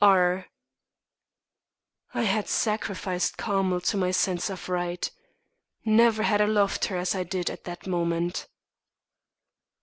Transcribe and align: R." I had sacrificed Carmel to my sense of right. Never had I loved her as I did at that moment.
R." 0.03 0.47
I 2.11 2.23
had 2.23 2.49
sacrificed 2.49 3.37
Carmel 3.37 3.81
to 3.81 3.97
my 3.97 4.09
sense 4.09 4.49
of 4.49 4.67
right. 4.67 5.07
Never 5.85 6.23
had 6.23 6.41
I 6.41 6.45
loved 6.45 6.85
her 6.85 6.97
as 6.97 7.13
I 7.13 7.21
did 7.23 7.51
at 7.51 7.65
that 7.65 7.85
moment. 7.85 8.47